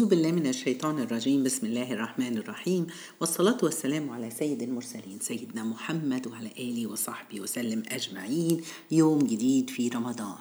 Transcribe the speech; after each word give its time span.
أعوذ 0.00 0.10
بالله 0.10 0.32
من 0.32 0.46
الشيطان 0.46 0.98
الرجيم. 0.98 1.42
بسم 1.42 1.66
الله 1.66 1.92
الرحمن 1.92 2.38
الرحيم. 2.38 2.86
والصلاة 3.20 3.58
والسلام 3.62 4.10
على 4.10 4.30
سيد 4.30 4.62
المرسلين 4.62 5.18
سيدنا 5.20 5.64
محمد 5.64 6.26
وعلى 6.26 6.50
آله 6.58 6.86
وصحبه 6.86 7.40
وسلم 7.40 7.82
أجمعين. 7.88 8.62
يوم 8.90 9.18
جديد 9.18 9.70
في 9.70 9.88
رمضان. 9.88 10.38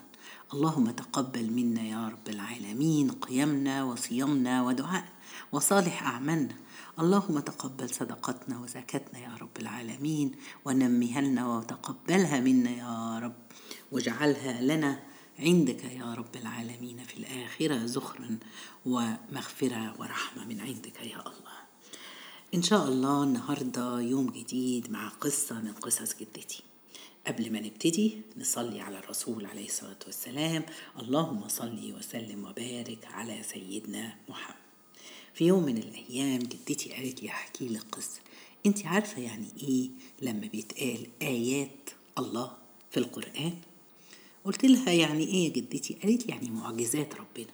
اللهم 0.54 0.92
تقبل 0.92 1.50
منا 1.52 1.82
يا 1.82 2.08
رب 2.08 2.28
العالمين. 2.30 3.12
قيامنا 3.12 3.84
وصيامنا 3.84 4.64
ودعائنا 4.64 5.14
وصالح 5.52 6.04
أعمالنا. 6.04 6.56
اللهم 7.00 7.40
تقبل 7.40 7.90
صدقتنا 7.90 8.62
وزكاتنا 8.62 9.20
يا 9.20 9.34
رب 9.42 9.58
العالمين. 9.60 10.32
ونميها 10.66 11.22
لنا 11.22 11.58
وتقبلها 11.58 12.40
منا 12.40 12.70
يا 12.70 13.20
رب. 13.20 13.36
واجعلها 13.92 14.62
لنا 14.62 15.00
عندك 15.40 15.84
يا 15.84 16.14
رب 16.14 16.36
العالمين 16.36 17.04
في 17.04 17.18
الآخرة 17.18 17.86
زخرا 17.86 18.38
ومغفرة 18.86 19.96
ورحمة 20.00 20.46
من 20.46 20.60
عندك 20.60 21.02
يا 21.02 21.20
الله. 21.20 21.58
إن 22.54 22.62
شاء 22.62 22.88
الله 22.88 23.24
النهاردة 23.24 24.00
يوم 24.00 24.30
جديد 24.30 24.92
مع 24.92 25.08
قصة 25.10 25.62
من 25.62 25.74
قصص 25.74 26.16
جدتي. 26.18 26.64
قبل 27.28 27.52
ما 27.52 27.60
نبتدي 27.60 28.22
نصلي 28.38 28.82
على 28.82 29.00
الرسول 29.00 29.46
عليه 29.46 29.66
الصلاة 29.66 30.00
والسلام. 30.06 30.66
اللهم 31.00 31.48
صل 31.48 31.94
وسلم 31.98 32.44
وبارك 32.46 33.06
على 33.06 33.44
سيدنا 33.44 34.16
محمد. 34.30 34.56
في 35.34 35.46
يوم 35.46 35.64
من 35.64 35.78
الأيام 35.78 36.40
جدتي 36.40 36.94
قالت 36.94 37.24
لي 37.24 37.30
أحكي 37.30 37.68
لك 37.68 37.84
قصة. 37.92 38.20
أنت 38.66 38.86
عارفة 38.86 39.22
يعني 39.22 39.48
إيه 39.64 39.90
لما 40.22 40.48
بيتقال 40.48 41.08
آيات 41.22 41.90
الله 42.18 42.58
في 42.92 42.98
القرآن؟ 42.98 43.54
قلت 44.48 44.66
لها 44.66 44.92
يعني 44.92 45.24
إيه 45.28 45.48
يا 45.48 45.54
جدتي؟ 45.54 45.98
قالت 46.04 46.30
يعني 46.30 46.50
معجزات 46.50 47.14
ربنا. 47.16 47.54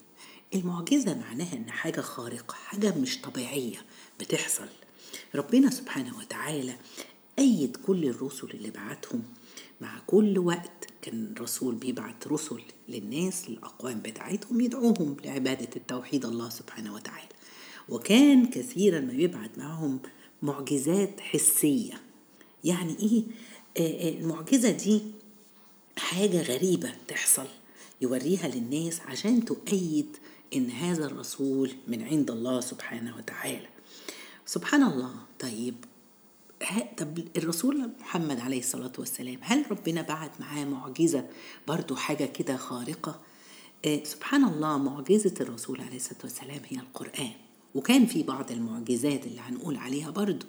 المعجزة 0.56 1.14
معناها 1.14 1.54
إن 1.54 1.70
حاجة 1.72 2.02
خارقة 2.02 2.54
حاجة 2.54 2.96
مش 2.98 3.22
طبيعية 3.22 3.82
بتحصل. 4.20 4.68
ربنا 5.36 5.70
سبحانه 5.70 6.18
وتعالى 6.18 6.76
أيد 7.40 7.78
كل 7.78 8.06
الرسل 8.06 8.50
اللي 8.54 8.70
بعتهم. 8.70 9.24
مع 9.82 10.00
كل 10.08 10.40
وقت 10.40 10.88
كان 11.02 11.34
الرسول 11.38 11.76
بيبعت 11.76 12.28
رسل 12.28 12.62
للناس 12.90 13.48
الأقوام 13.50 14.00
بتاعتهم 14.00 14.62
يدعوهم 14.62 15.18
لعبادة 15.26 15.70
التوحيد 15.76 16.26
الله 16.26 16.50
سبحانه 16.50 16.94
وتعالى. 16.94 17.30
وكان 17.90 18.46
كثيرا 18.46 19.00
ما 19.00 19.14
بيبعت 19.14 19.58
معهم 19.58 20.00
معجزات 20.42 21.20
حسية. 21.20 22.02
يعني 22.64 22.96
إيه؟ 23.00 23.24
آه 23.78 24.10
المعجزة 24.10 24.72
دي 24.72 25.02
حاجة 25.98 26.42
غريبة 26.42 26.92
تحصل 27.08 27.48
يوريها 28.02 28.48
للناس 28.48 29.00
عشان 29.02 29.46
تؤيد 29.46 30.18
إن 30.56 30.70
هذا 30.70 31.06
الرسول 31.06 31.72
من 31.88 32.04
عند 32.04 32.32
الله 32.32 32.60
سبحانه 32.60 33.18
وتعالى. 33.18 33.68
سبحان 34.46 34.84
الله. 34.84 35.14
طيب 35.40 35.76
طب 36.98 37.20
الرسول 37.38 37.90
محمد 38.02 38.40
عليه 38.40 38.60
الصلاة 38.60 38.92
والسلام 39.00 39.38
هل 39.42 39.66
ربنا 39.72 40.02
بعت 40.02 40.42
معاه 40.42 40.66
معجزة 40.66 41.28
برضو 41.68 41.96
حاجة 41.96 42.26
كده 42.26 42.58
خارقة؟ 42.58 43.20
آه 43.86 44.04
سبحان 44.04 44.44
الله 44.44 44.78
معجزة 44.78 45.34
الرسول 45.42 45.82
عليه 45.82 45.96
الصلاة 45.96 46.20
والسلام 46.24 46.62
هي 46.70 46.78
القرآن 46.78 47.32
وكان 47.76 48.06
في 48.06 48.24
بعض 48.24 48.52
المعجزات 48.52 49.26
اللي 49.28 49.42
هنقول 49.42 49.76
عليها 49.78 50.10
برضو. 50.10 50.46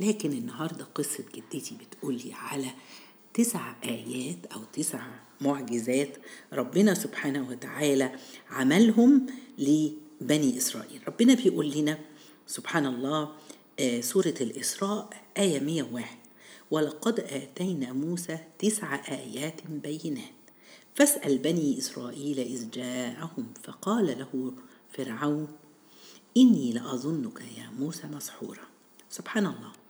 لكن 0.00 0.32
النهاردة 0.32 0.84
قصة 0.94 1.24
جدتي 1.34 1.74
بتقولي 1.74 2.32
على 2.32 2.70
تسع 3.34 3.74
آيات 3.84 4.46
أو 4.54 4.60
تسع 4.72 5.06
معجزات 5.40 6.16
ربنا 6.52 6.94
سبحانه 6.94 7.48
وتعالى 7.48 8.12
عملهم 8.50 9.26
لبني 9.58 10.56
إسرائيل. 10.56 11.00
ربنا 11.08 11.34
بيقول 11.34 11.70
لنا 11.70 11.98
سبحان 12.46 12.86
الله 12.86 13.32
آه 13.80 14.00
سورة 14.00 14.34
الإسراء 14.40 15.10
آية 15.38 15.60
101 15.60 16.18
ولقد 16.70 17.20
آتينا 17.20 17.92
موسى 17.92 18.38
تسع 18.58 18.94
آيات 19.08 19.60
بينات. 19.66 20.42
فاسأل 20.94 21.38
بني 21.38 21.78
إسرائيل 21.78 22.38
إذ 22.38 22.70
جاءهم 22.70 23.46
فقال 23.62 24.06
له 24.06 24.52
فرعون 24.92 25.48
إني 26.36 26.72
لأظنك 26.72 27.40
يا 27.58 27.70
موسى 27.78 28.06
مسحورا. 28.06 28.66
سبحان 29.10 29.46
الله. 29.46 29.81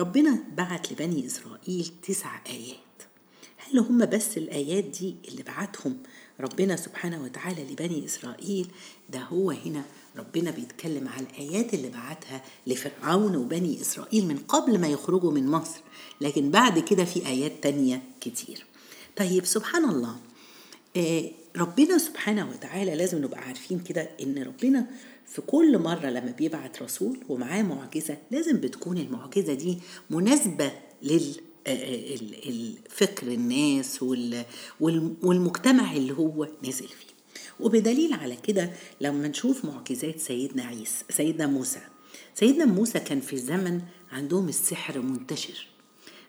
ربنا 0.00 0.44
بعت 0.56 0.92
لبني 0.92 1.26
إسرائيل 1.26 1.90
تسع 2.02 2.40
آيات. 2.46 2.76
هل 3.56 3.78
هم 3.78 4.06
بس 4.06 4.38
الآيات 4.38 4.84
دي 4.84 5.16
اللي 5.28 5.42
بعتهم 5.42 5.96
ربنا 6.40 6.76
سبحانه 6.76 7.22
وتعالى 7.22 7.72
لبني 7.72 8.04
إسرائيل؟ 8.04 8.66
ده 9.10 9.18
هو 9.18 9.50
هنا 9.50 9.84
ربنا 10.16 10.50
بيتكلم 10.50 11.08
على 11.08 11.26
الآيات 11.26 11.74
اللي 11.74 11.88
بعتها 11.88 12.42
لفرعون 12.66 13.36
وبني 13.36 13.80
إسرائيل 13.80 14.26
من 14.26 14.38
قبل 14.38 14.78
ما 14.78 14.88
يخرجوا 14.88 15.32
من 15.32 15.46
مصر. 15.46 15.80
لكن 16.20 16.50
بعد 16.50 16.78
كده 16.78 17.04
في 17.04 17.26
آيات 17.26 17.52
تانية 17.62 18.02
كتير. 18.20 18.66
طيب 19.16 19.44
سبحان 19.44 19.84
الله. 19.84 20.16
آه 20.96 21.30
ربنا 21.56 21.98
سبحانه 21.98 22.50
وتعالى 22.50 22.94
لازم 22.94 23.18
نبقى 23.24 23.40
عارفين 23.40 23.78
كده 23.80 24.08
إن 24.22 24.42
ربنا 24.42 24.86
في 25.26 25.40
كل 25.42 25.78
مرة 25.78 26.06
لما 26.06 26.30
بيبعت 26.30 26.82
رسول 26.82 27.18
ومعاه 27.28 27.62
معجزة 27.62 28.16
لازم 28.30 28.60
بتكون 28.60 28.98
المعجزة 28.98 29.54
دي 29.54 29.78
مناسبة 30.10 30.72
لل 31.02 31.34
الفكر 32.46 33.26
الناس 33.28 34.02
والمجتمع 35.22 35.92
اللي 35.92 36.12
هو 36.12 36.48
نازل 36.64 36.88
فيه. 36.88 37.10
وبدليل 37.60 38.12
على 38.12 38.36
كده 38.36 38.70
لما 39.00 39.28
نشوف 39.28 39.64
معجزات 39.64 40.20
سيدنا 40.20 40.64
عيسى 40.64 41.04
سيدنا 41.10 41.46
موسى. 41.46 41.80
سيدنا 42.34 42.64
موسى 42.64 43.00
كان 43.00 43.20
في 43.20 43.36
زمن 43.36 43.80
عندهم 44.12 44.48
السحر 44.48 44.98
منتشر. 45.00 45.66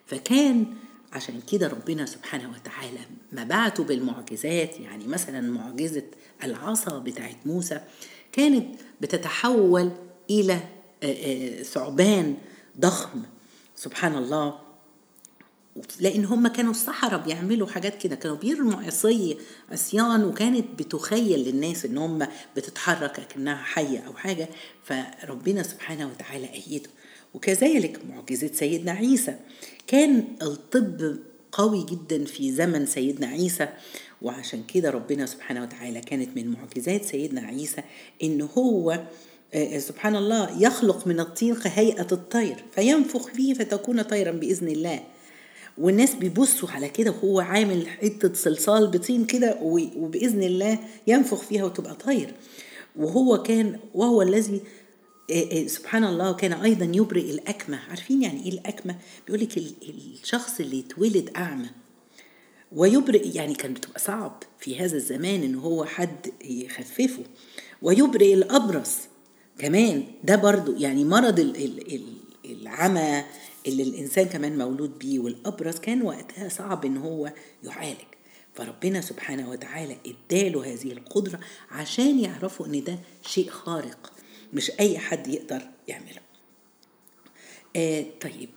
فكان 0.06 0.66
عشان 1.12 1.40
كده 1.52 1.68
ربنا 1.68 2.06
سبحانه 2.06 2.50
وتعالى 2.50 2.98
ما 3.32 3.44
بعته 3.44 3.84
بالمعجزات 3.84 4.80
يعني 4.80 5.06
مثلا 5.06 5.40
معجزة 5.40 6.02
العصا 6.44 6.98
بتاعت 6.98 7.36
موسى 7.46 7.80
كانت 8.32 8.80
بتتحول 9.00 9.90
إلى 10.30 10.60
ثعبان 11.62 12.36
ضخم 12.80 13.22
سبحان 13.76 14.14
الله. 14.16 14.58
لأن 16.00 16.24
هم 16.24 16.48
كانوا 16.48 16.70
الصحراء 16.70 17.20
بيعملوا 17.20 17.66
حاجات 17.66 18.02
كده 18.02 18.16
كانوا 18.16 18.36
بيرموا 18.36 18.82
عصي 18.82 19.38
عصيان 19.70 20.24
وكانت 20.24 20.66
بتخيل 20.78 21.38
للناس 21.38 21.84
إن 21.84 21.98
هم 21.98 22.26
بتتحرك 22.56 23.26
كانها 23.28 23.56
حية 23.56 23.98
أو 23.98 24.14
حاجة. 24.14 24.48
فربنا 24.84 25.62
سبحانه 25.62 26.06
وتعالى 26.06 26.52
أيده. 26.52 26.90
وكذلك 27.34 28.00
معجزة 28.10 28.50
سيدنا 28.52 28.92
عيسى. 28.92 29.34
كان 29.86 30.24
الطب 30.42 31.16
قوي 31.52 31.86
جدا 31.90 32.24
في 32.24 32.52
زمن 32.52 32.86
سيدنا 32.86 33.26
عيسى 33.26 33.68
وعشان 34.22 34.62
كده 34.74 34.90
ربنا 34.90 35.26
سبحانه 35.26 35.62
وتعالى 35.62 36.00
كانت 36.00 36.36
من 36.36 36.48
معجزات 36.48 37.04
سيدنا 37.04 37.40
عيسى 37.40 37.82
إن 38.22 38.48
هو 38.58 39.00
سبحان 39.78 40.16
الله 40.16 40.62
يخلق 40.62 41.06
من 41.06 41.20
الطين 41.20 41.54
كهيئة 41.54 42.06
الطير 42.12 42.56
فينفخ 42.74 43.26
فيه 43.26 43.54
فتكون 43.54 44.02
طيرا 44.02 44.30
بإذن 44.32 44.68
الله. 44.68 45.00
والناس 45.78 46.14
بيبصوا 46.14 46.70
على 46.70 46.88
كده 46.88 47.10
وهو 47.10 47.40
عامل 47.40 47.88
حتة 47.88 48.34
صلصال 48.34 48.86
بطين 48.86 49.24
كده 49.24 49.58
وبإذن 49.62 50.42
الله 50.42 50.78
ينفخ 51.06 51.42
فيها 51.42 51.64
وتبقى 51.64 51.94
طير. 51.94 52.34
وهو 52.96 53.42
كان 53.42 53.78
وهو 53.94 54.22
الذي 54.22 54.60
سبحان 55.66 56.04
الله 56.04 56.32
كان 56.32 56.52
أيضا 56.52 56.84
يبرئ 56.84 57.30
الأكمة. 57.30 57.78
عارفين 57.90 58.22
يعني 58.22 58.42
إيه 58.44 58.50
الأكمة؟ 58.52 58.96
بيقولك 59.26 59.58
الشخص 59.58 60.60
اللي 60.60 60.78
يتولد 60.78 61.30
أعمى 61.36 61.68
ويبرئ 62.72 63.36
يعني 63.36 63.54
كان 63.54 63.74
بتبقى 63.74 64.00
صعب 64.00 64.42
في 64.58 64.78
هذا 64.80 64.96
الزمان 64.96 65.42
إن 65.42 65.54
هو 65.54 65.84
حد 65.84 66.26
يخففه. 66.44 67.22
ويبرئ 67.82 68.34
الأبرص 68.34 68.96
كمان. 69.58 70.04
ده 70.24 70.36
برضو 70.36 70.76
يعني 70.76 71.04
مرض 71.04 71.38
العمى 72.44 73.24
اللي 73.66 73.82
الإنسان 73.82 74.26
كمان 74.26 74.58
مولود 74.58 74.98
بيه. 74.98 75.18
والأبرص 75.18 75.78
كان 75.78 76.02
وقتها 76.02 76.48
صعب 76.48 76.84
إن 76.84 76.96
هو 76.96 77.32
يعالج. 77.64 77.98
فربنا 78.54 79.00
سبحانه 79.00 79.50
وتعالى 79.50 79.96
اداله 80.06 80.72
هذه 80.72 80.92
القدرة 80.92 81.40
عشان 81.70 82.18
يعرفوا 82.18 82.66
إن 82.66 82.84
ده 82.84 82.98
شيء 83.26 83.50
خارق. 83.50 84.11
مش 84.52 84.70
أي 84.80 84.98
حد 84.98 85.28
يقدر 85.28 85.62
يعمله. 85.88 86.20
آه 87.76 88.04
طيب 88.20 88.50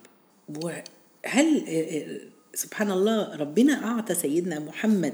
وهل 0.64 1.66
آه 1.68 2.20
سبحان 2.54 2.92
الله 2.92 3.36
ربنا 3.36 3.86
أعطى 3.86 4.16
سيدنا 4.16 4.60
محمد 4.60 5.14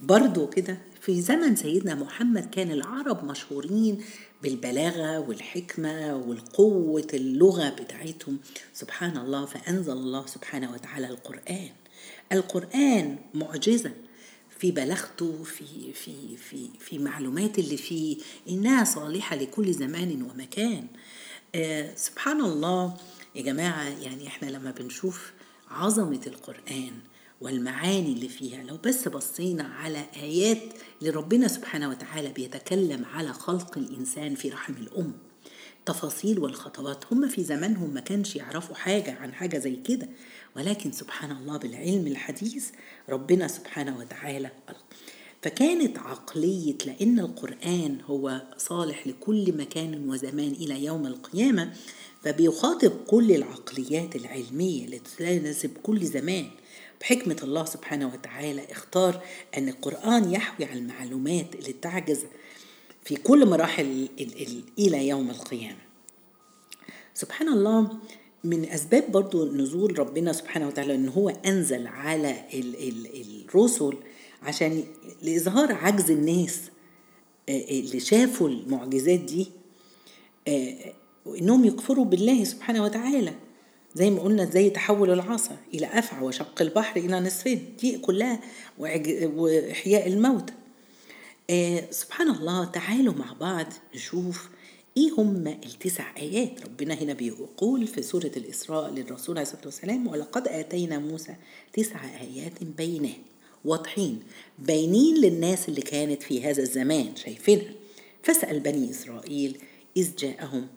برضو 0.00 0.46
كده؟ 0.46 0.78
في 1.00 1.20
زمن 1.20 1.56
سيدنا 1.56 1.94
محمد 1.94 2.50
كان 2.50 2.70
العرب 2.70 3.24
مشهورين 3.24 4.04
بالبلاغة 4.42 5.18
والحكمة 5.18 6.16
والقوة 6.16 7.06
اللغة 7.14 7.68
بتاعتهم. 7.68 8.38
سبحان 8.74 9.16
الله 9.16 9.44
فأنزل 9.46 9.92
الله 9.92 10.26
سبحانه 10.26 10.72
وتعالى 10.72 11.06
القرآن. 11.06 11.68
القرآن 12.32 13.18
معجزة. 13.34 13.90
في 14.60 14.70
بلاغته 14.70 15.42
في 15.44 15.92
في 15.92 16.36
في 16.36 16.68
في 16.80 16.98
معلومات 16.98 17.58
اللي 17.58 17.76
فيه 17.76 18.16
إنها 18.48 18.84
صالحة 18.84 19.36
لكل 19.36 19.72
زمان 19.72 20.22
ومكان. 20.22 20.86
آه 21.54 21.94
سبحان 21.94 22.40
الله 22.40 22.96
يا 23.34 23.42
جماعة 23.42 23.82
يعني 23.88 24.26
إحنا 24.26 24.50
لما 24.50 24.70
بنشوف 24.70 25.32
عظمة 25.70 26.20
القرآن 26.26 26.92
والمعاني 27.40 28.12
اللي 28.12 28.28
فيها 28.28 28.62
لو 28.62 28.76
بس 28.84 29.08
بصينا 29.08 29.62
على 29.64 30.06
آيات 30.16 30.62
لربنا 31.02 31.48
سبحانه 31.48 31.88
وتعالى 31.88 32.28
بيتكلم 32.28 33.04
على 33.04 33.32
خلق 33.32 33.78
الإنسان 33.78 34.34
في 34.34 34.48
رحم 34.48 34.72
الأم 34.72 35.12
تفاصيل 35.86 36.38
والخطوات. 36.38 37.04
هم 37.12 37.28
في 37.28 37.44
زمانهم 37.44 37.94
ما 37.94 38.00
كانش 38.00 38.36
يعرفوا 38.36 38.74
حاجة 38.74 39.18
عن 39.20 39.32
حاجة 39.32 39.58
زي 39.58 39.76
كده. 39.76 40.08
ولكن 40.56 40.92
سبحان 40.92 41.30
الله 41.30 41.56
بالعلم 41.56 42.06
الحديث 42.06 42.70
ربنا 43.08 43.48
سبحانه 43.48 43.98
وتعالى 43.98 44.50
فكانت 45.42 45.98
عقلية 45.98 46.76
لأن 46.86 47.20
القرآن 47.20 47.98
هو 48.06 48.42
صالح 48.56 49.06
لكل 49.06 49.56
مكان 49.56 50.08
وزمان 50.08 50.52
إلى 50.52 50.84
يوم 50.84 51.06
القيامة 51.06 51.72
فبيخاطب 52.22 52.92
كل 53.06 53.32
العقليات 53.32 54.16
العلمية 54.16 54.84
اللي 54.84 55.00
تناسب 55.18 55.70
كل 55.82 56.06
زمان. 56.06 56.46
بحكمة 57.00 57.36
الله 57.42 57.64
سبحانه 57.64 58.06
وتعالى 58.06 58.72
اختار 58.72 59.22
أن 59.58 59.68
القرآن 59.68 60.32
يحوي 60.32 60.66
على 60.66 60.78
المعلومات 60.78 61.54
اللي 61.54 61.72
تعجز 61.72 62.24
في 63.04 63.16
كل 63.16 63.46
مراحل 63.48 64.08
إلى 64.78 65.08
يوم 65.08 65.30
القيامة. 65.30 65.80
سبحان 67.14 67.48
الله 67.48 67.88
من 68.44 68.64
أسباب 68.64 69.12
برضو 69.12 69.52
نزول 69.54 69.98
ربنا 69.98 70.32
سبحانه 70.32 70.68
وتعالى 70.68 70.94
أن 70.94 71.08
هو 71.08 71.28
أنزل 71.28 71.86
على 71.86 72.44
الرسل 72.54 73.96
عشان 74.42 74.84
لإظهار 75.22 75.72
عجز 75.72 76.10
الناس 76.10 76.60
اللي 77.48 78.00
شافوا 78.00 78.48
المعجزات 78.48 79.20
دي 79.20 79.46
وإنهم 81.26 81.64
يكفروا 81.64 82.04
بالله 82.04 82.44
سبحانه 82.44 82.84
وتعالى. 82.84 83.34
زي 83.94 84.10
ما 84.10 84.20
قلنا 84.20 84.44
زي 84.44 84.70
تحول 84.70 85.10
العصا 85.10 85.56
إلى 85.74 85.86
أفعى 85.86 86.24
وشق 86.24 86.62
البحر 86.62 87.00
إلى 87.00 87.20
نصفين. 87.20 87.74
دي 87.80 87.98
كلها 87.98 88.40
وإحياء 88.78 90.06
الموتى 90.06 90.52
آه 91.50 91.90
سبحان 91.90 92.30
الله 92.30 92.64
تعالوا 92.64 93.14
مع 93.14 93.32
بعض 93.32 93.66
نشوف 93.94 94.48
إيه 94.96 95.10
هم 95.18 95.46
التسع 95.46 96.16
آيات 96.16 96.62
ربنا 96.64 96.94
هنا 96.94 97.12
بيقول 97.12 97.86
في 97.86 98.02
سورة 98.02 98.30
الإسراء 98.36 98.90
للرسول 98.90 99.38
عليه 99.38 99.46
الصلاة 99.48 99.64
والسلام 99.64 100.06
ولقد 100.06 100.48
آتينا 100.48 100.98
موسى 100.98 101.34
تسع 101.72 102.20
آيات 102.20 102.64
بينات 102.64 103.16
واضحين 103.64 104.22
باينين 104.58 105.16
للناس 105.16 105.68
اللي 105.68 105.80
كانت 105.82 106.22
في 106.22 106.44
هذا 106.44 106.62
الزمان 106.62 107.16
شايفينها؟ 107.16 107.72
فاسأل 108.22 108.60
بني 108.60 108.90
إسرائيل 108.90 109.58
إذ 109.96 110.16
جاءهم. 110.16 110.68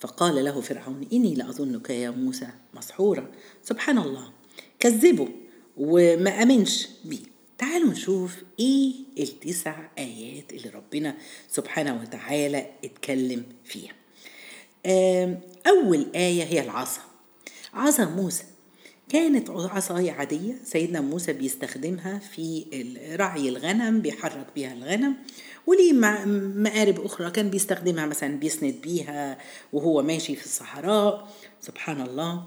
فقال 0.00 0.44
له 0.44 0.60
فرعون 0.60 1.06
إني 1.12 1.34
لأظنك 1.34 1.90
يا 1.90 2.10
موسى 2.10 2.48
مسحورا. 2.74 3.30
سبحان 3.62 3.98
الله 3.98 4.32
كذبه 4.80 5.28
وما 5.76 6.30
أمنش 6.42 6.88
بيه 7.04 7.37
تعالوا 7.58 7.90
نشوف 7.90 8.36
إيه 8.60 8.92
التسع 9.18 9.76
آيات 9.98 10.52
اللي 10.52 10.68
ربنا 10.68 11.16
سبحانه 11.48 12.00
وتعالى 12.02 12.66
اتكلم 12.84 13.44
فيها. 13.64 13.92
أول 15.66 16.06
آية 16.14 16.44
هي 16.44 16.60
العصا. 16.60 17.00
عصا 17.74 18.04
موسى. 18.04 18.44
كانت 19.08 19.50
عصاية 19.50 20.12
عادية. 20.12 20.54
سيدنا 20.64 21.00
موسى 21.00 21.32
بيستخدمها 21.32 22.18
في 22.18 22.64
رعي 23.20 23.48
الغنم 23.48 24.00
بيحرك 24.00 24.46
بيها 24.54 24.72
الغنم. 24.72 25.16
وليه 25.66 25.92
مآرب 25.92 27.00
أخرى 27.04 27.30
كان 27.30 27.50
بيستخدمها 27.50 28.06
مثلا 28.06 28.38
بيسند 28.38 28.74
بيها 28.82 29.38
وهو 29.72 30.02
ماشي 30.02 30.36
في 30.36 30.44
الصحراء. 30.44 31.28
سبحان 31.60 32.00
الله. 32.00 32.46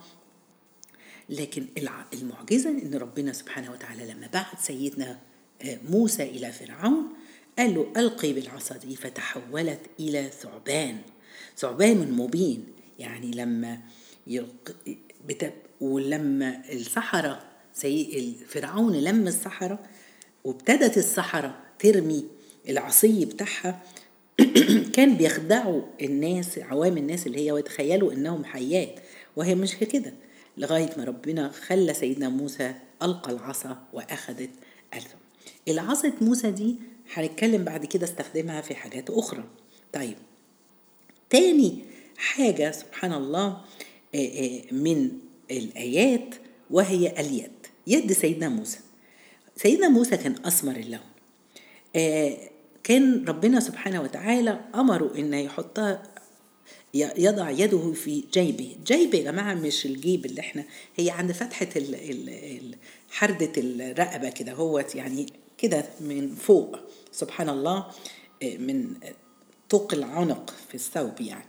لكن 1.31 1.65
المعجزة 2.13 2.69
إن 2.69 2.95
ربنا 2.95 3.33
سبحانه 3.33 3.71
وتعالى 3.71 4.13
لما 4.13 4.27
بعت 4.33 4.59
سيدنا 4.59 5.19
موسى 5.89 6.23
إلى 6.23 6.51
فرعون 6.51 7.07
قال 7.57 7.75
له 7.75 7.87
ألقي 7.97 8.33
بالعصا 8.33 8.77
دي 8.77 8.95
فتحولت 8.95 9.79
إلى 9.99 10.29
ثعبان. 10.41 10.97
ثعبان 11.57 12.11
مبين. 12.11 12.65
يعني 12.99 13.31
لما 13.31 13.79
يلق... 14.27 14.75
بت... 15.27 15.53
ولما 15.81 16.61
السحرة 16.71 17.43
سي... 17.73 18.35
فرعون 18.47 18.93
لم 18.95 19.27
السحرة 19.27 19.79
وابتدت 20.43 20.97
السحرة 20.97 21.57
ترمي 21.79 22.25
العصي 22.69 23.25
بتاعها 23.25 23.83
كان 24.95 25.15
بيخدعوا 25.15 25.81
الناس 26.01 26.59
عوام 26.59 26.97
الناس 26.97 27.27
اللي 27.27 27.45
هي 27.45 27.51
ويتخيلوا 27.51 28.13
إنهم 28.13 28.45
حيات. 28.45 28.99
وهي 29.35 29.55
مش 29.55 29.75
كده. 29.75 30.13
لغاية 30.61 30.89
ما 30.97 31.03
ربنا 31.03 31.49
خلى 31.49 31.93
سيدنا 31.93 32.29
موسى 32.29 32.73
ألقى 33.03 33.31
العصا 33.31 33.83
وأخذت 33.93 34.49
ألفا 34.93 35.15
العصا 35.67 36.13
موسى 36.21 36.51
دي 36.51 36.75
هنتكلم 37.13 37.63
بعد 37.63 37.85
كده 37.85 38.03
استخدمها 38.03 38.61
في 38.61 38.75
حاجات 38.75 39.09
أخرى. 39.09 39.43
طيب 39.93 40.15
تاني 41.29 41.81
حاجة 42.17 42.71
سبحان 42.71 43.13
الله 43.13 43.61
من 44.71 45.11
الآيات 45.51 46.35
وهي 46.69 47.19
اليد 47.19 47.51
يد 47.87 48.11
سيدنا 48.13 48.49
موسى. 48.49 48.79
سيدنا 49.55 49.89
موسى 49.89 50.17
كان 50.17 50.35
أسمر 50.45 50.75
اللون. 50.75 51.11
كان 52.83 53.25
ربنا 53.27 53.59
سبحانه 53.59 54.01
وتعالى 54.01 54.59
أمره 54.75 55.13
إنه 55.17 55.37
يحطها 55.37 56.03
يضع 56.93 57.49
يده 57.49 57.93
في 57.93 58.23
جيبه. 58.33 58.75
جيب 58.85 59.13
يا 59.13 59.23
جماعة 59.23 59.53
مش 59.53 59.85
الجيب 59.85 60.25
اللي 60.25 60.41
إحنا 60.41 60.63
هي 60.95 61.09
عند 61.09 61.31
فتحة 61.31 61.67
حردة 63.09 63.51
الرقبة 63.57 64.29
كده 64.29 64.53
هوت 64.53 64.95
يعني 64.95 65.25
كده 65.57 65.85
من 66.01 66.35
فوق. 66.35 66.75
سبحان 67.11 67.49
الله 67.49 67.85
من 68.43 68.93
طوق 69.69 69.93
العنق 69.93 70.53
في 70.69 70.75
الثوب 70.75 71.21
يعني. 71.21 71.45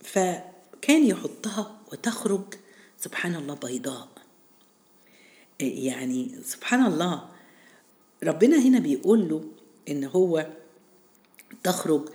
فكان 0.00 1.06
يحطها 1.06 1.80
وتخرج 1.92 2.54
سبحان 2.98 3.34
الله 3.34 3.54
بيضاء. 3.54 4.08
يعني 5.60 6.30
سبحان 6.44 6.86
الله 6.86 7.28
ربنا 8.22 8.56
هنا 8.68 8.78
بيقول 8.78 9.28
له 9.28 9.44
إن 9.88 10.04
هو 10.04 10.46
تخرج 11.62 12.08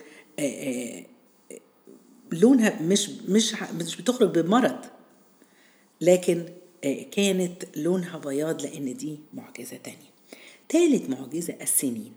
لونها 2.32 2.82
مش 2.82 3.10
مش 3.10 3.56
مش 3.80 3.96
بتخرج 3.96 4.40
بمرض. 4.40 4.80
لكن 6.02 6.46
كانت 7.12 7.64
لونها 7.76 8.18
بياض 8.18 8.62
لأن 8.62 8.98
دي 8.98 9.20
معجزة 9.34 9.78
تانية. 9.78 10.12
تالت 10.70 11.10
معجزة 11.10 11.56
السنين. 11.62 12.14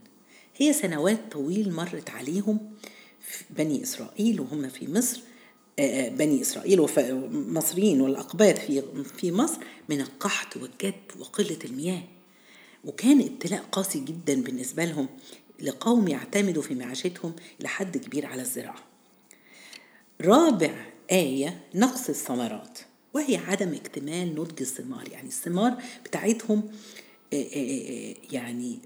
هي 0.57 0.73
سنوات 0.73 1.21
طويل 1.33 1.73
مرت 1.73 2.11
عليهم 2.11 2.61
بني 3.51 3.83
إسرائيل 3.83 4.41
وهم 4.41 4.69
في 4.69 4.93
مصر 4.93 5.21
بني 6.19 6.43
إسرائيل 6.43 6.81
والمصريين 6.81 8.01
والأقباط 8.01 8.59
في 8.59 8.83
في 9.17 9.33
مصر 9.33 9.59
من 9.89 10.01
القحط 10.01 10.57
والجد 10.57 10.95
وقلة 11.19 11.59
المياه. 11.65 12.03
وكان 12.85 13.21
ابتلاء 13.21 13.65
قاسي 13.73 14.01
جدا 14.01 14.43
بالنسبة 14.43 14.85
لهم 14.85 15.09
لقوم 15.61 16.09
يعتمدوا 16.09 16.63
في 16.63 16.75
معاشتهم 16.75 17.33
لحد 17.61 17.97
كبير 17.97 18.27
على 18.27 18.43
الزراعة. 18.43 18.94
رابع 20.21 20.75
آية 21.13 21.61
نقص 21.75 22.09
الثمرات 22.09 22.79
وهي 23.15 23.37
عدم 23.37 23.75
اكتمال 23.75 24.35
نضج 24.35 24.61
الثمار 24.61 25.09
يعني 25.13 25.29
الثمار 25.29 25.83
بتاعتهم 26.05 26.63
يعني 28.33 28.79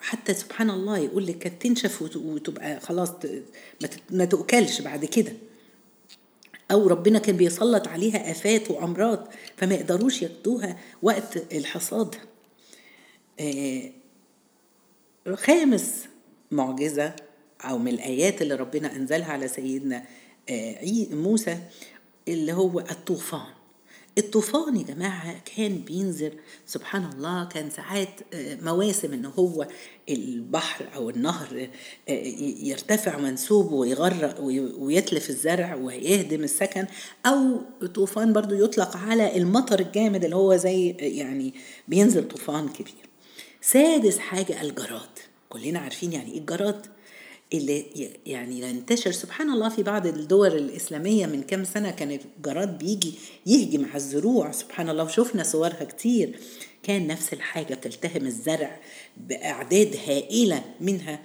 حتى 0.00 0.34
سبحان 0.34 0.70
الله 0.70 0.98
يقول 0.98 1.26
لك 1.26 1.38
كانت 1.38 1.62
تنشف 1.62 2.02
وتبقى 2.16 2.80
خلاص 2.80 3.08
ما 4.10 4.24
تؤكلش 4.24 4.80
بعد 4.80 5.04
كده. 5.04 5.32
أو 6.70 6.86
ربنا 6.88 7.18
كان 7.18 7.36
بيسلط 7.36 7.88
عليها 7.88 8.30
آفات 8.30 8.70
وأمراض 8.70 9.28
فما 9.56 9.74
يقدروش 9.74 10.22
ياخدوها 10.22 10.78
وقت 11.02 11.52
الحصاد. 11.54 12.14
خامس 15.34 16.04
معجزة 16.50 17.16
أو 17.60 17.78
من 17.78 17.88
الآيات 17.94 18.42
اللي 18.42 18.54
ربنا 18.54 18.96
أنزلها 18.96 19.32
على 19.32 19.48
سيدنا 19.48 20.04
موسى 21.10 21.58
اللي 22.28 22.52
هو 22.52 22.80
الطوفان. 22.80 23.46
الطوفان 24.18 24.76
يا 24.76 24.82
جماعة 24.82 25.42
كان 25.56 25.78
بينزل 25.78 26.32
سبحان 26.66 27.10
الله 27.12 27.44
كان 27.44 27.70
ساعات 27.70 28.20
مواسم 28.34 29.12
إن 29.12 29.24
هو 29.26 29.66
البحر 30.08 30.88
أو 30.94 31.10
النهر 31.10 31.68
يرتفع 32.62 33.18
منسوبه 33.18 33.74
ويغرق 33.74 34.40
ويتلف 34.78 35.30
الزرع 35.30 35.74
ويهدم 35.74 36.44
السكن. 36.44 36.86
أو 37.26 37.60
طوفان 37.94 38.32
برضو 38.32 38.54
يطلق 38.54 38.96
على 38.96 39.36
المطر 39.36 39.80
الجامد 39.80 40.24
اللي 40.24 40.36
هو 40.36 40.56
زي 40.56 40.90
يعني 40.90 41.54
بينزل 41.88 42.28
طوفان 42.28 42.68
كبير. 42.68 43.08
سادس 43.60 44.18
حاجة 44.18 44.62
الجراد. 44.62 45.18
كلنا 45.48 45.78
عارفين 45.78 46.12
يعني 46.12 46.32
إيه 46.32 46.38
الجراد؟ 46.38 46.86
اللي 47.58 47.86
يعني 48.26 48.60
ينتشر. 48.60 49.12
سبحان 49.12 49.50
الله 49.50 49.68
في 49.68 49.82
بعض 49.82 50.06
الدول 50.06 50.56
الإسلامية 50.56 51.26
من 51.26 51.42
كام 51.42 51.64
سنة 51.64 51.90
كان 51.90 52.18
الجراد 52.38 52.78
بيجي 52.78 53.14
يهجم 53.46 53.84
على 53.84 53.96
الزروع. 53.96 54.50
سبحان 54.50 54.88
الله 54.88 55.04
وشفنا 55.04 55.42
صورها 55.42 55.84
كتير. 55.84 56.38
كان 56.82 57.06
نفس 57.06 57.32
الحاجة 57.32 57.74
بتلتهم 57.74 58.26
الزرع 58.26 58.80
بأعداد 59.16 59.96
هائلة 60.06 60.64
منها 60.80 61.22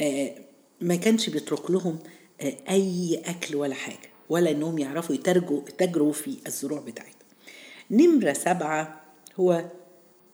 آه، 0.00 0.34
ما 0.80 0.96
كانش 0.96 1.30
بيترك 1.30 1.70
لهم 1.70 1.98
آه، 2.40 2.56
أي 2.70 3.22
أكل 3.24 3.56
ولا 3.56 3.74
حاجة 3.74 4.10
ولا 4.28 4.50
إنهم 4.50 4.78
يعرفوا 4.78 5.14
يترجوا 5.14 5.60
يتجروا 5.68 6.12
في 6.12 6.36
الزروع 6.46 6.80
بتاعتهم. 6.80 7.14
نمرة 7.90 8.32
سبعة 8.32 9.00
هو 9.36 9.64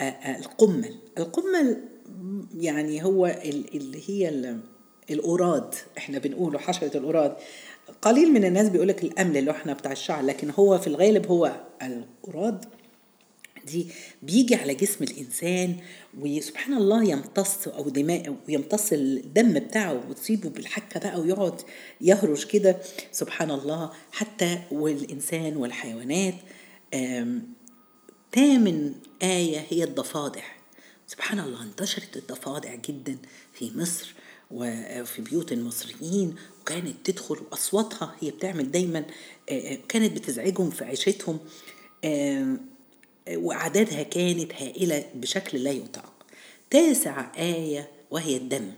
آه، 0.00 0.38
القمل. 0.38 0.94
القمل 1.18 1.84
يعني 2.58 3.04
هو 3.04 3.26
اللي 3.74 4.02
هي 4.08 4.28
الأوراد 5.10 5.74
إحنا 5.98 6.18
بنقوله 6.18 6.58
حشرة 6.58 6.96
الأوراد. 6.96 7.36
قليل 8.02 8.32
من 8.32 8.44
الناس 8.44 8.68
بيقولك 8.68 9.02
الأمل 9.04 9.36
اللي 9.36 9.50
إحنا 9.50 9.72
بتاع 9.72 9.92
الشعر 9.92 10.24
لكن 10.24 10.50
هو 10.50 10.78
في 10.78 10.86
الغالب 10.86 11.26
هو 11.26 11.60
الأوراد 11.82 12.64
دي 13.66 13.86
بيجي 14.22 14.54
على 14.54 14.74
جسم 14.74 15.04
الإنسان 15.04 15.76
وسبحان 16.20 16.74
الله 16.76 17.04
يمتص 17.04 17.68
أو 17.68 17.88
دماء 17.88 18.36
ويمتص 18.48 18.92
الدم 18.92 19.54
بتاعه 19.58 20.02
وتصيبه 20.10 20.48
بالحكة 20.48 21.00
بقى 21.00 21.20
ويقعد 21.20 21.60
يهرش 22.00 22.44
كده. 22.44 22.76
سبحان 23.12 23.50
الله 23.50 23.92
حتى 24.12 24.58
والإنسان 24.70 25.56
والحيوانات 25.56 26.34
تامن 28.32 28.92
آية 29.22 29.66
هي 29.70 29.84
الضفادع. 29.84 30.42
سبحان 31.06 31.38
الله 31.40 31.62
انتشرت 31.62 32.16
الضفادع 32.16 32.74
جدا 32.74 33.16
في 33.54 33.70
مصر. 33.74 34.14
وفي 34.50 35.22
بيوت 35.22 35.52
المصريين 35.52 36.34
وكانت 36.60 36.94
تدخل 37.04 37.36
وأصواتها 37.50 38.16
هي 38.20 38.30
بتعمل 38.30 38.70
دايما 38.70 39.04
كانت 39.88 40.12
بتزعجهم 40.18 40.70
في 40.70 40.84
عيشتهم 40.84 41.38
وأعدادها 43.28 44.02
كانت 44.02 44.52
هائلة 44.54 45.04
بشكل 45.14 45.58
لا 45.58 45.70
يطاق. 45.70 46.12
تاسع 46.70 47.32
آية 47.38 47.88
وهي 48.10 48.36
الدم. 48.36 48.72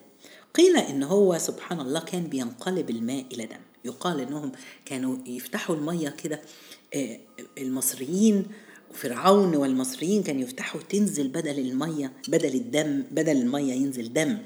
قيل 0.54 0.76
إن 0.76 1.02
هو 1.02 1.38
سبحان 1.38 1.80
الله 1.80 2.00
كان 2.00 2.22
بينقلب 2.22 2.90
الماء 2.90 3.24
إلى 3.32 3.46
دم. 3.46 3.60
يقال 3.84 4.20
إنهم 4.20 4.52
كانوا 4.84 5.16
يفتحوا 5.26 5.76
المية 5.76 6.08
كده 6.08 6.40
المصريين 7.58 8.46
فرعون 8.94 9.56
والمصريين 9.56 10.22
كانوا 10.22 10.42
يفتحوا 10.42 10.80
تنزل 10.88 11.28
بدل 11.28 11.58
المية 11.58 12.12
بدل 12.28 12.54
الدم 12.54 13.02
بدل 13.10 13.36
المية 13.36 13.74
ينزل 13.74 14.12
دم. 14.12 14.38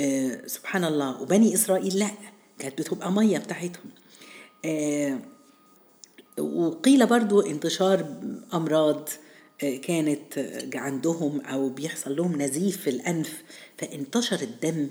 آه 0.00 0.46
سبحان 0.46 0.84
الله. 0.84 1.22
وبني 1.22 1.54
إسرائيل 1.54 1.98
لا 1.98 2.10
كانت 2.58 2.78
بتبقى 2.78 3.12
مية 3.12 3.38
بتاعتهم. 3.38 3.90
آه 4.64 5.18
وقيل 6.38 7.06
برضو 7.06 7.40
انتشار 7.40 8.06
أمراض 8.54 9.08
آه 9.64 9.76
كانت 9.76 10.38
عندهم 10.74 11.40
أو 11.40 11.68
بيحصل 11.68 12.16
لهم 12.16 12.42
نزيف 12.42 12.80
في 12.82 12.90
الأنف 12.90 13.42
فانتشر 13.78 14.40
الدم. 14.42 14.88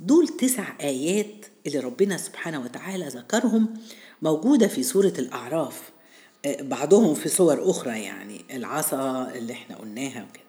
دول 0.00 0.28
تسع 0.28 0.64
آيات 0.80 1.46
اللي 1.66 1.78
ربنا 1.78 2.16
سبحانه 2.16 2.60
وتعالى 2.60 3.08
ذكرهم 3.08 3.68
موجودة 4.22 4.68
في 4.68 4.82
سورة 4.82 5.12
الأعراف. 5.18 5.90
بعضهم 6.60 7.14
في 7.14 7.28
صور 7.28 7.70
أخرى 7.70 8.02
يعني 8.02 8.44
العصا 8.50 9.32
اللي 9.34 9.52
إحنا 9.52 9.76
قلناها 9.76 10.26
وكده. 10.30 10.46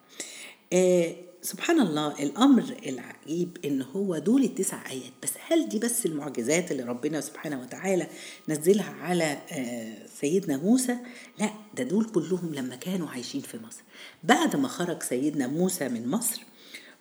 سبحان 1.48 1.80
الله 1.80 2.24
الأمر 2.24 2.64
العجيب 2.86 3.58
إن 3.66 3.82
هو 3.82 4.18
دول 4.18 4.44
التسع 4.44 4.90
آيات. 4.90 5.12
بس 5.24 5.30
هل 5.48 5.70
دي 5.70 5.80
بس 5.80 6.06
المعجزات 6.06 6.72
اللي 6.72 6.84
ربنا 6.84 7.22
سبحانه 7.22 7.62
وتعالى 7.62 8.08
نزلها 8.50 8.92
على 8.92 9.38
آه، 9.52 10.08
سيدنا 10.20 10.58
موسى؟ 10.58 10.98
لا 11.40 11.50
ده 11.78 11.84
دول 11.84 12.06
كلهم 12.06 12.54
لما 12.54 12.76
كانوا 12.76 13.10
عايشين 13.10 13.42
في 13.42 13.58
مصر. 13.58 13.82
بعد 14.24 14.56
ما 14.56 14.68
خرج 14.68 15.04
سيدنا 15.04 15.48
موسى 15.48 15.90
من 15.90 16.08
مصر 16.08 16.42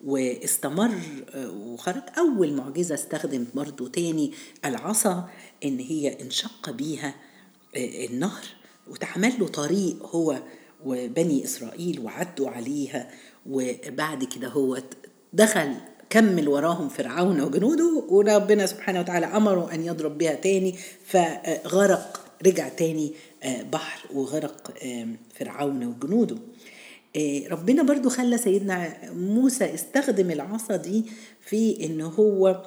واستمر 0.05 0.95
وخرج 1.37 2.03
أول 2.19 2.53
معجزة 2.53 2.95
استخدم 2.95 3.47
برضو 3.55 3.87
تاني 3.87 4.33
العصا 4.65 5.29
إن 5.65 5.79
هي 5.79 6.23
انشق 6.23 6.71
بيها 6.71 7.15
النهر 7.77 8.45
وتعمل 8.89 9.33
له 9.39 9.49
طريق 9.49 10.07
هو 10.07 10.43
وبني 10.85 11.45
إسرائيل 11.45 12.01
وعدوا 12.01 12.51
عليها 12.51 13.11
وبعد 13.51 14.25
كده 14.25 14.49
هو 14.49 14.79
دخل 15.33 15.75
كمل 16.11 16.49
وراهم 16.49 16.89
فرعون 16.89 17.41
وجنوده 17.41 18.05
وربنا 18.09 18.67
سبحانه 18.67 19.01
وتعالى 19.01 19.27
أمره 19.27 19.75
أن 19.75 19.85
يضرب 19.85 20.19
بها 20.19 20.35
تاني 20.35 20.75
فغرق 21.07 22.27
رجع 22.47 22.69
تاني 22.69 23.13
آه، 23.43 23.63
بحر 23.63 24.09
وغرق 24.15 24.75
فرعون 25.35 25.85
وجنوده. 25.85 26.37
آه، 27.17 27.49
ربنا 27.51 27.83
برضو 27.83 28.09
خلى 28.09 28.39
سيدنا 28.39 28.97
موسى 29.13 29.75
استخدم 29.75 30.31
العصا 30.31 30.77
دي 30.77 31.05
في 31.41 31.85
إن 31.87 32.01
هو 32.01 32.63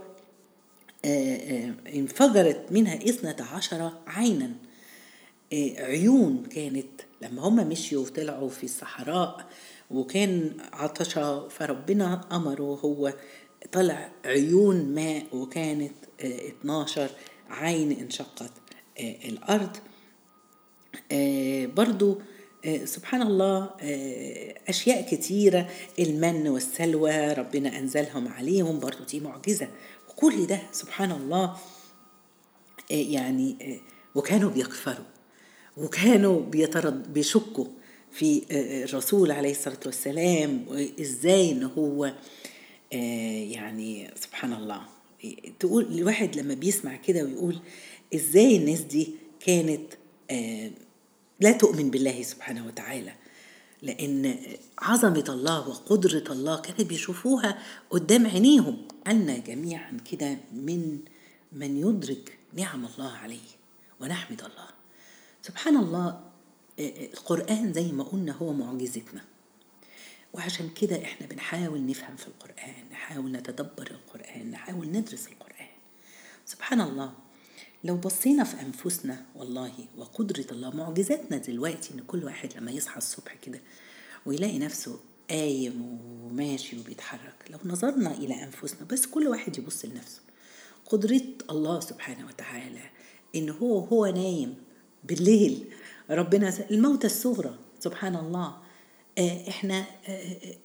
آه، 1.05 1.73
انفجرت 1.95 2.65
منها 2.71 2.95
اثنة 2.95 3.35
عشر 3.53 3.91
عينا. 4.07 4.51
عيون 5.77 6.43
كانت 6.43 7.01
لما 7.21 7.41
هم 7.41 7.55
مشيوا 7.69 8.03
وطلعوا 8.03 8.49
في 8.49 8.63
الصحراء 8.63 9.45
وكان 9.89 10.57
عطشة 10.73 11.47
فربنا 11.47 12.27
أمره 12.31 12.79
هو 12.85 13.13
طلع 13.71 14.11
عيون 14.25 14.95
ماء 14.95 15.25
وكانت 15.35 15.93
12 16.21 17.09
عين 17.49 17.91
انشقت 17.91 18.51
آه، 18.99 19.15
الأرض. 19.25 19.77
آه، 21.11 21.65
برضو 21.65 22.21
آه، 22.65 22.85
سبحان 22.85 23.21
الله 23.21 23.69
أشياء 24.69 25.01
كتيرة 25.11 25.69
المن 25.99 26.47
والسلوى 26.47 27.33
ربنا 27.33 27.79
أنزلهم 27.79 28.27
عليهم 28.27 28.79
برضو 28.79 29.03
دي 29.03 29.19
معجزة. 29.19 29.67
وكل 30.09 30.47
ده 30.47 30.61
سبحان 30.71 31.11
الله 31.11 31.57
يعني 32.89 33.79
وكانوا 34.15 34.49
بيكفروا 34.49 35.05
وكانوا 35.77 36.41
بيشكوا. 37.07 37.65
في 38.11 38.43
الرسول 38.83 39.31
عليه 39.31 39.51
الصلاة 39.51 39.79
والسلام 39.85 40.65
وإزاي 40.67 41.51
إن 41.51 41.63
هو 41.63 42.13
آه، 42.93 43.43
يعني 43.43 44.11
سبحان 44.15 44.53
الله 44.53 44.81
تقول 45.59 45.83
الواحد 45.97 46.35
لما 46.35 46.53
بيسمع 46.53 46.95
كده 46.95 47.23
ويقول 47.23 47.59
إزاي 48.15 48.57
الناس 48.57 48.79
دي 48.79 49.09
كانت 49.39 49.93
آه، 50.31 50.71
لا 51.39 51.51
تؤمن 51.51 51.89
بالله 51.91 52.21
سبحانه 52.23 52.67
وتعالى. 52.67 53.13
لأن 53.81 54.35
عظمة 54.79 55.23
الله 55.29 55.69
وقدرة 55.69 56.23
الله 56.33 56.61
كانوا 56.61 56.83
بيشوفوها 56.83 57.59
قدام 57.89 58.27
عينيهم. 58.27 58.77
أنا 59.07 59.37
جميعا 59.37 59.97
كده 60.11 60.37
من 60.53 60.99
من 61.53 61.77
يدرك 61.77 62.37
نعم 62.53 62.85
الله 62.85 63.11
عليه 63.11 63.49
ونحمد 64.01 64.39
الله. 64.41 64.67
سبحان 65.41 65.77
الله 65.77 66.28
القرآن 66.79 67.73
زي 67.73 67.91
ما 67.91 68.03
قلنا 68.03 68.31
هو 68.31 68.53
معجزتنا. 68.53 69.21
وعشان 70.33 70.69
كده 70.69 71.03
إحنا 71.03 71.27
بنحاول 71.27 71.85
نفهم 71.85 72.15
في 72.15 72.27
القرآن 72.27 72.73
نحاول 72.91 73.31
نتدبر 73.31 73.91
القرآن 73.91 74.51
نحاول 74.51 74.87
ندرس 74.91 75.27
القرآن. 75.27 75.67
سبحان 76.45 76.81
الله 76.81 77.13
لو 77.83 77.95
بصينا 77.97 78.43
في 78.43 78.61
أنفسنا 78.61 79.25
والله 79.35 79.71
وقدرة 79.97 80.45
الله 80.51 80.69
معجزاتنا 80.75 81.37
دلوقتي 81.37 81.93
إن 81.93 81.99
كل 81.99 82.23
واحد 82.23 82.53
لما 82.57 82.71
يصحى 82.71 82.97
الصبح 82.97 83.35
كده 83.35 83.61
ويلاقي 84.25 84.59
نفسه 84.59 84.99
قايم 85.29 85.99
وماشي 86.23 86.79
وبيتحرك 86.79 87.35
لو 87.49 87.59
نظرنا 87.65 88.11
إلى 88.11 88.43
أنفسنا 88.43 88.87
بس 88.91 89.05
كل 89.05 89.27
واحد 89.27 89.57
يبص 89.57 89.85
لنفسه. 89.85 90.21
قدرة 90.85 91.21
الله 91.49 91.79
سبحانه 91.79 92.27
وتعالى 92.27 92.81
إن 93.35 93.49
هو 93.49 93.79
هو 93.79 94.05
نايم 94.05 94.55
بالليل 95.03 95.73
ربنا 96.09 96.53
الموتى 96.71 97.07
الصغرى 97.07 97.55
سبحان 97.79 98.15
الله 98.15 98.57
آه، 99.17 99.49
إحنا 99.49 99.79
آه، 99.79 100.11
آه، 100.11 100.55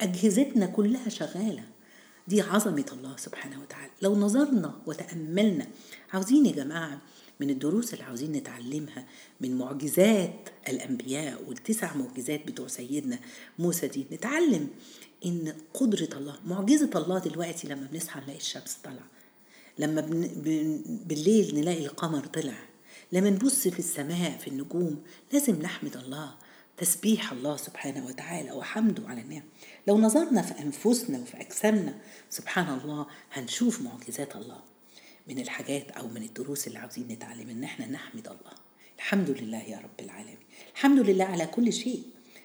أجهزتنا 0.00 0.66
كلها 0.66 1.08
شغالة. 1.08 1.64
دي 2.28 2.40
عظمة 2.40 2.86
الله 2.92 3.16
سبحانه 3.16 3.60
وتعالى. 3.60 3.90
لو 4.02 4.16
نظرنا 4.16 4.74
وتأملنا 4.86 5.66
عاوزين 6.12 6.46
يا 6.46 6.52
جماعة 6.52 7.00
من 7.40 7.50
الدروس 7.50 7.92
اللي 7.94 8.04
عاوزين 8.04 8.32
نتعلمها 8.32 9.06
من 9.40 9.58
معجزات 9.58 10.48
الأنبياء 10.68 11.44
والتسع 11.48 11.94
معجزات 11.96 12.46
بتوع 12.46 12.68
سيدنا 12.68 13.18
موسى 13.58 13.88
دي 13.88 14.06
نتعلم 14.12 14.68
إن 15.26 15.54
قدرة 15.74 16.08
الله 16.12 16.36
معجزة 16.46 16.90
الله 16.96 17.18
دلوقتي 17.18 17.68
لما 17.68 17.88
بنصحى 17.92 18.20
نلاقي 18.20 18.38
الشمس 18.38 18.78
طالعة. 18.84 19.06
لما 19.78 20.00
بالليل 21.06 21.54
نلاقي 21.54 21.86
القمر 21.86 22.26
طلع. 22.26 22.69
لما 23.12 23.30
نبص 23.30 23.68
في 23.68 23.78
السماء 23.78 24.38
في 24.38 24.48
النجوم 24.48 25.02
لازم 25.32 25.62
نحمد 25.62 25.96
الله 25.96 26.34
تسبيح 26.76 27.32
الله 27.32 27.56
سبحانه 27.56 28.06
وتعالى 28.06 28.52
وحمده 28.52 29.08
على 29.08 29.20
النعم. 29.20 29.42
لو 29.88 29.98
نظرنا 29.98 30.42
في 30.42 30.62
أنفسنا 30.62 31.18
وفي 31.18 31.40
أجسامنا 31.40 31.94
سبحان 32.30 32.78
الله 32.78 33.06
هنشوف 33.32 33.82
معجزات 33.82 34.36
الله. 34.36 34.58
من 35.28 35.38
الحاجات 35.38 35.90
أو 35.90 36.08
من 36.08 36.22
الدروس 36.22 36.66
اللي 36.66 36.78
عاوزين 36.78 37.08
نتعلم 37.08 37.50
إن 37.50 37.64
إحنا 37.64 37.86
نحمد 37.86 38.28
الله. 38.28 38.52
الحمد 38.96 39.30
لله 39.30 39.62
يا 39.62 39.78
رب 39.78 40.00
العالمين. 40.00 40.38
الحمد 40.74 40.98
لله 40.98 41.24
على 41.24 41.46
كل 41.46 41.72
شيء. 41.72 42.02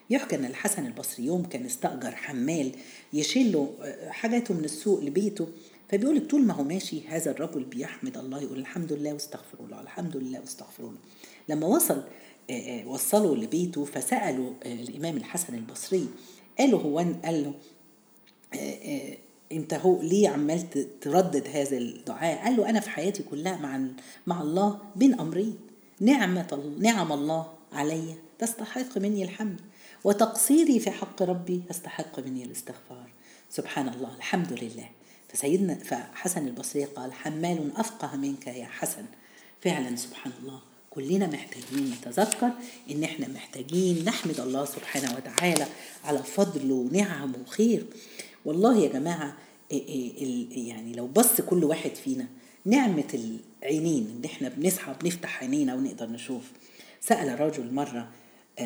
يحكى 0.09 0.35
إن 0.35 0.45
الحسن 0.45 0.85
البصري 0.85 1.25
يوم 1.25 1.43
كان 1.43 1.65
استأجر 1.65 2.15
حمال 2.15 2.71
يشيل 3.13 3.51
له 3.51 3.73
حاجاته 4.09 4.53
من 4.53 4.65
السوق 4.65 5.03
لبيته. 5.03 5.47
فبيقول 5.89 6.27
طول 6.27 6.41
ما 6.41 6.53
هو 6.53 6.63
ماشي 6.63 7.07
هذا 7.07 7.31
الرجل 7.31 7.63
بيحمد 7.63 8.17
الله 8.17 8.41
يقول 8.41 8.59
الحمد 8.59 8.93
لله 8.93 9.13
واستغفر 9.13 9.59
الله 9.59 9.81
الحمد 9.81 10.17
لله 10.17 10.39
واستغفر 10.39 10.83
الله. 10.83 10.99
لما 11.49 11.67
وصل 11.67 12.03
وصلوا 12.85 13.35
لبيته 13.35 13.85
فسألوا 13.85 14.53
الإمام 14.65 15.17
الحسن 15.17 15.55
البصري 15.55 16.07
قالوا 16.59 16.79
هو 16.81 16.97
قال 16.97 17.43
له 17.43 17.53
أنت 19.51 19.73
هو 19.73 20.01
ليه 20.01 20.29
عمال 20.29 20.69
تردد 20.99 21.47
هذا 21.47 21.77
الدعاء؟ 21.77 22.43
قال 22.43 22.57
له 22.57 22.69
أنا 22.69 22.79
في 22.79 22.89
حياتي 22.89 23.23
كلها 23.23 23.57
مع 23.57 23.87
مع 24.27 24.41
الله 24.41 24.79
بين 24.95 25.19
أمرين. 25.19 25.57
نعمة 25.99 26.73
نعم 26.79 27.11
الله 27.11 27.53
علي 27.73 28.15
تستحق 28.39 28.97
مني 28.97 29.23
الحمد 29.23 29.61
وتقصيري 30.03 30.79
في 30.79 30.91
حق 30.91 31.21
ربي 31.21 31.61
يستحق 31.69 32.19
مني 32.19 32.43
الاستغفار. 32.43 33.09
سبحان 33.49 33.89
الله 33.89 34.15
الحمد 34.15 34.53
لله. 34.53 34.89
فسيدنا 35.35 35.75
فحسن 35.75 36.47
البصري 36.47 36.83
قال 36.83 37.13
حمال 37.13 37.71
أفقه 37.75 38.15
منك 38.15 38.47
يا 38.47 38.65
حسن. 38.65 39.05
فعلا 39.61 39.95
سبحان 39.95 40.33
الله 40.41 40.59
كلنا 40.89 41.27
محتاجين 41.27 41.91
نتذكر 41.91 42.51
إن 42.91 43.03
إحنا 43.03 43.27
محتاجين 43.27 44.05
نحمد 44.05 44.39
الله 44.39 44.65
سبحانه 44.65 45.15
وتعالى 45.15 45.65
على 46.03 46.23
فضله 46.23 46.73
ونعمه 46.73 47.37
وخير. 47.47 47.85
والله 48.45 48.77
يا 48.77 48.89
جماعة 48.89 49.37
يعني 49.71 50.93
لو 50.93 51.07
بص 51.07 51.41
كل 51.41 51.63
واحد 51.63 51.95
فينا 51.95 52.27
نعمة 52.65 53.39
العينين 53.63 54.15
إن 54.17 54.25
إحنا 54.25 54.49
بنصحى 54.49 54.95
بنفتح 55.01 55.39
عينينا 55.39 55.75
ونقدر 55.75 56.09
نشوف. 56.09 56.43
سأل 57.01 57.39
رجل 57.39 57.73
مرة 57.73 58.11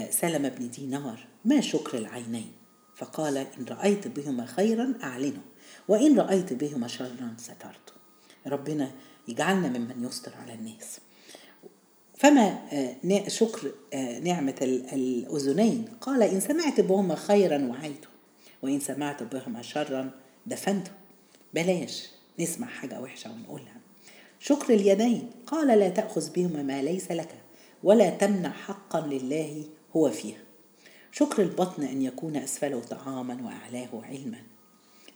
سلم 0.10 0.50
بن 0.50 0.70
دينار 0.70 1.28
ما 1.46 1.62
شكر 1.62 1.98
العينين؟ 1.98 2.52
فقال 2.96 3.38
إن 3.38 3.66
رأيت 3.70 4.08
بهما 4.08 4.46
خيرا 4.46 4.94
أعلنه. 5.04 5.42
وإن 5.88 6.20
رأيت 6.20 6.54
بهما 6.54 6.88
شرا 6.88 7.36
سترته 7.38 7.94
ربنا 8.48 8.92
يجعلنا 9.28 9.68
ممن 9.68 10.04
يستر 10.04 10.32
على 10.42 10.54
الناس. 10.54 11.00
فما 12.18 12.60
شكر 13.28 13.72
نعمة 14.24 14.56
الأذنين. 14.92 15.86
قال 16.02 16.24
إن 16.24 16.40
سمعت 16.40 16.82
بهما 16.82 17.16
خيرا 17.16 17.68
وعيته 17.68 18.08
وإن 18.62 18.80
سمعت 18.80 19.24
بهما 19.24 19.62
شرا 19.62 20.12
دفنته 20.46 20.92
بلاش 21.54 22.10
نسمع 22.40 22.68
حاجة 22.68 23.02
وحشة 23.02 23.32
ونقولها. 23.32 23.76
شكر 24.40 24.74
اليدين. 24.74 25.32
قال 25.48 25.68
لا 25.80 25.90
تأخذ 25.90 26.32
بهما 26.34 26.64
ما 26.64 26.82
ليس 26.82 27.12
لك 27.12 27.36
ولا 27.84 28.10
تمنع 28.10 28.52
حقا 28.52 29.08
لله 29.08 29.64
هو 29.96 30.10
فيها. 30.10 30.40
شكر 31.12 31.42
البطن 31.42 31.84
أن 31.84 32.02
يكون 32.02 32.36
أسفله 32.36 32.80
طعاما 32.80 33.38
وأعلاه 33.46 33.90
علما. 34.04 34.42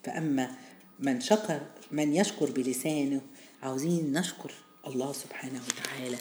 فأما 0.04 0.56
من 1.00 1.22
شكر 1.22 1.62
من 1.92 2.16
يشكر 2.16 2.52
بلسانه 2.52 3.22
عاوزين 3.64 4.14
نشكر 4.14 4.52
الله 4.88 5.14
سبحانه 5.14 5.62
وتعالى 5.68 6.18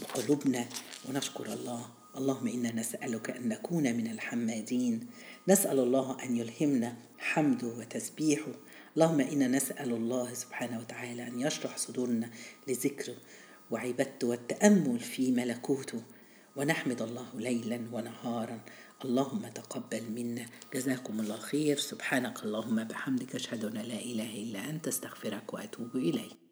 بقلوبنا 0.00 0.66
ونشكر 1.08 1.52
الله. 1.52 1.86
اللهم 2.16 2.48
إنا 2.48 2.74
نسألك 2.74 3.30
أن 3.30 3.48
نكون 3.48 3.82
من 3.82 4.06
الحمادين. 4.06 5.06
نسأل 5.48 5.78
الله 5.78 6.16
أن 6.24 6.36
يلهمنا 6.36 6.96
حمده 7.18 7.66
وتسبيحه 7.66 8.52
اللهم 8.96 9.20
إنا 9.20 9.48
نسأل 9.48 9.92
الله 9.92 10.34
سبحانه 10.34 10.78
وتعالى 10.78 11.26
أن 11.26 11.40
يشرح 11.40 11.76
صدورنا 11.76 12.30
لذكره 12.68 13.16
وعبادته 13.70 14.26
والتأمل 14.26 15.00
في 15.00 15.32
ملكوته. 15.32 16.02
ونحمد 16.56 17.02
الله 17.02 17.26
ليلا 17.34 17.80
ونهارا. 17.92 18.60
اللهم 19.04 19.48
تقبل 19.54 20.02
منا. 20.10 20.46
جزاكم 20.74 21.20
الله 21.20 21.36
خير. 21.36 21.78
سبحانك 21.78 22.44
اللهم 22.44 22.84
بحمدك 22.84 23.34
أشهد 23.34 23.64
أن 23.64 23.72
لا 23.72 24.00
إله 24.00 24.34
إلا 24.42 24.70
أنت 24.70 24.88
أستغفرك 24.88 25.54
وأتوب 25.54 25.96
إليك. 25.96 26.45